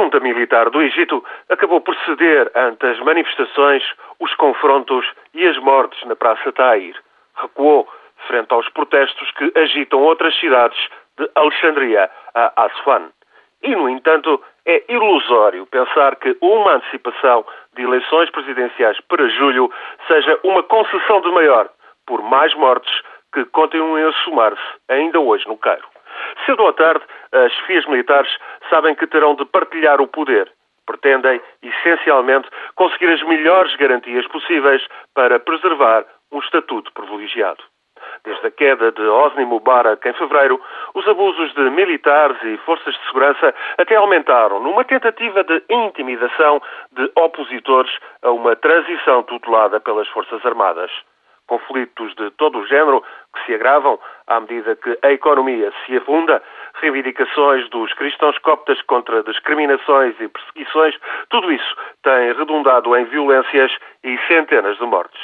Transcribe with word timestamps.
junta 0.00 0.18
militar 0.18 0.70
do 0.70 0.80
Egito 0.80 1.22
acabou 1.50 1.78
por 1.82 1.94
ceder 2.06 2.50
ante 2.54 2.86
as 2.86 2.98
manifestações, 3.00 3.82
os 4.18 4.34
confrontos 4.34 5.06
e 5.34 5.46
as 5.46 5.58
mortes 5.58 6.02
na 6.06 6.16
Praça 6.16 6.50
Tahir. 6.52 6.96
Recuou 7.36 7.86
frente 8.26 8.50
aos 8.50 8.66
protestos 8.70 9.30
que 9.32 9.52
agitam 9.54 10.00
outras 10.00 10.34
cidades 10.40 10.78
de 11.18 11.30
Alexandria 11.34 12.10
a 12.34 12.64
Aswan. 12.64 13.10
E, 13.62 13.76
no 13.76 13.90
entanto, 13.90 14.42
é 14.64 14.82
ilusório 14.88 15.66
pensar 15.66 16.16
que 16.16 16.34
uma 16.40 16.76
antecipação 16.76 17.44
de 17.76 17.82
eleições 17.82 18.30
presidenciais 18.30 18.98
para 19.06 19.28
julho 19.28 19.70
seja 20.08 20.40
uma 20.42 20.62
concessão 20.62 21.20
de 21.20 21.30
maior, 21.30 21.68
por 22.06 22.22
mais 22.22 22.54
mortes 22.54 23.02
que 23.34 23.44
continuem 23.46 24.04
a 24.04 24.12
somar-se 24.24 24.62
ainda 24.88 25.20
hoje 25.20 25.46
no 25.46 25.58
Cairo. 25.58 25.86
Cedo 26.46 26.62
ou 26.62 26.72
tarde, 26.72 27.04
as 27.32 27.54
FIAs 27.66 27.86
militares 27.86 28.30
sabem 28.68 28.94
que 28.94 29.06
terão 29.06 29.34
de 29.34 29.44
partilhar 29.44 30.00
o 30.00 30.08
poder. 30.08 30.50
Pretendem, 30.86 31.40
essencialmente, 31.62 32.48
conseguir 32.74 33.10
as 33.12 33.22
melhores 33.22 33.74
garantias 33.76 34.26
possíveis 34.28 34.84
para 35.14 35.38
preservar 35.38 36.04
um 36.32 36.38
estatuto 36.40 36.92
privilegiado. 36.92 37.62
Desde 38.24 38.46
a 38.46 38.50
queda 38.50 38.92
de 38.92 39.02
Hosni 39.02 39.44
Mubarak 39.44 40.06
em 40.08 40.12
fevereiro, 40.14 40.60
os 40.94 41.06
abusos 41.06 41.52
de 41.54 41.70
militares 41.70 42.36
e 42.42 42.56
forças 42.58 42.94
de 42.94 43.06
segurança 43.06 43.54
até 43.78 43.94
aumentaram 43.96 44.60
numa 44.60 44.84
tentativa 44.84 45.44
de 45.44 45.62
intimidação 45.68 46.60
de 46.92 47.10
opositores 47.14 47.92
a 48.22 48.30
uma 48.30 48.56
transição 48.56 49.22
tutelada 49.22 49.80
pelas 49.80 50.08
Forças 50.08 50.44
Armadas. 50.44 50.90
Conflitos 51.50 52.14
de 52.14 52.30
todo 52.38 52.60
o 52.60 52.66
género 52.68 53.02
que 53.34 53.44
se 53.44 53.54
agravam 53.56 53.98
à 54.28 54.38
medida 54.38 54.76
que 54.76 54.96
a 55.02 55.10
economia 55.10 55.72
se 55.84 55.96
afunda, 55.96 56.40
reivindicações 56.74 57.68
dos 57.70 57.92
cristãos 57.94 58.38
coptas 58.38 58.80
contra 58.82 59.24
discriminações 59.24 60.14
e 60.20 60.28
perseguições, 60.28 60.94
tudo 61.28 61.50
isso 61.50 61.76
tem 62.04 62.32
redundado 62.34 62.96
em 62.96 63.04
violências 63.06 63.72
e 64.04 64.16
centenas 64.28 64.78
de 64.78 64.86
mortes. 64.86 65.20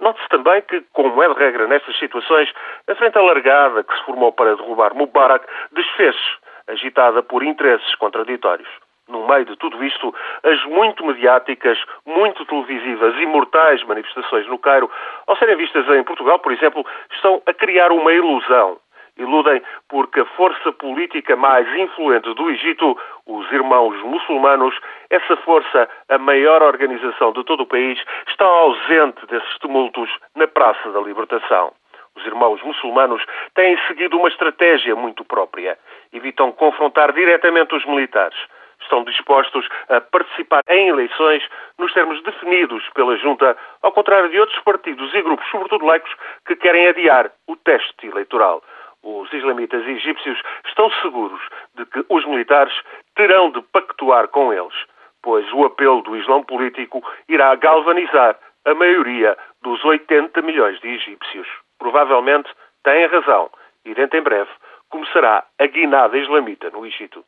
Note-se 0.00 0.28
também 0.28 0.60
que, 0.68 0.82
como 0.92 1.22
é 1.22 1.28
de 1.28 1.40
regra 1.40 1.66
nestas 1.66 1.98
situações, 1.98 2.52
a 2.86 2.94
frente 2.94 3.16
alargada 3.16 3.82
que 3.82 3.96
se 3.96 4.04
formou 4.04 4.32
para 4.32 4.56
derrubar 4.56 4.92
Mubarak 4.92 5.46
desfez-se, 5.72 6.36
agitada 6.68 7.22
por 7.22 7.42
interesses 7.42 7.94
contraditórios. 7.94 8.68
No 9.10 9.26
meio 9.26 9.44
de 9.44 9.56
tudo 9.56 9.82
isto, 9.84 10.14
as 10.44 10.64
muito 10.66 11.04
mediáticas, 11.04 11.78
muito 12.06 12.46
televisivas 12.46 13.14
e 13.16 13.26
mortais 13.26 13.82
manifestações 13.82 14.46
no 14.46 14.56
Cairo, 14.56 14.88
ao 15.26 15.36
serem 15.36 15.56
vistas 15.56 15.86
em 15.88 16.04
Portugal, 16.04 16.38
por 16.38 16.52
exemplo, 16.52 16.86
estão 17.12 17.42
a 17.44 17.52
criar 17.52 17.90
uma 17.90 18.12
ilusão 18.12 18.78
iludem 19.18 19.62
porque 19.88 20.20
a 20.20 20.24
força 20.24 20.72
política 20.72 21.36
mais 21.36 21.68
influente 21.76 22.32
do 22.34 22.50
Egito, 22.50 22.98
os 23.26 23.52
Irmãos 23.52 24.00
Muçulmanos, 24.02 24.74
essa 25.10 25.36
força, 25.38 25.88
a 26.08 26.16
maior 26.16 26.62
organização 26.62 27.32
de 27.32 27.44
todo 27.44 27.64
o 27.64 27.66
país, 27.66 28.02
está 28.28 28.46
ausente 28.46 29.26
desses 29.26 29.58
tumultos 29.58 30.08
na 30.34 30.48
Praça 30.48 30.90
da 30.90 31.00
Libertação. 31.00 31.72
Os 32.16 32.26
irmãos 32.26 32.60
muçulmanos 32.62 33.24
têm 33.54 33.78
seguido 33.86 34.18
uma 34.18 34.28
estratégia 34.28 34.96
muito 34.96 35.24
própria. 35.24 35.78
Evitam 36.12 36.50
confrontar 36.52 37.12
diretamente 37.12 37.74
os 37.74 37.84
militares. 37.86 38.36
Estão 38.82 39.04
dispostos 39.04 39.66
a 39.88 40.00
participar 40.00 40.62
em 40.68 40.88
eleições 40.88 41.42
nos 41.78 41.92
termos 41.92 42.22
definidos 42.22 42.82
pela 42.94 43.16
Junta, 43.16 43.56
ao 43.82 43.92
contrário 43.92 44.28
de 44.30 44.40
outros 44.40 44.60
partidos 44.60 45.12
e 45.14 45.22
grupos, 45.22 45.48
sobretudo 45.50 45.84
laicos, 45.84 46.12
que 46.46 46.56
querem 46.56 46.88
adiar 46.88 47.30
o 47.46 47.56
teste 47.56 48.06
eleitoral 48.06 48.62
os 49.02 49.32
islamitas 49.32 49.86
egípcios 49.86 50.40
estão 50.66 50.90
seguros 51.02 51.40
de 51.74 51.86
que 51.86 52.04
os 52.08 52.24
militares 52.26 52.74
terão 53.14 53.50
de 53.50 53.62
pactuar 53.62 54.28
com 54.28 54.52
eles, 54.52 54.74
pois 55.22 55.50
o 55.52 55.64
apelo 55.64 56.02
do 56.02 56.16
Islão 56.16 56.42
político 56.42 57.02
irá 57.28 57.54
galvanizar 57.54 58.38
a 58.66 58.74
maioria 58.74 59.36
dos 59.62 59.82
80 59.84 60.42
milhões 60.42 60.78
de 60.80 60.88
egípcios. 60.88 61.48
Provavelmente 61.78 62.50
têm 62.84 63.06
razão 63.06 63.50
e 63.84 63.94
dentro 63.94 64.18
em 64.18 64.22
breve 64.22 64.50
começará 64.90 65.44
a 65.58 65.66
guinada 65.66 66.18
islamita 66.18 66.68
no 66.70 66.84
Egito. 66.84 67.24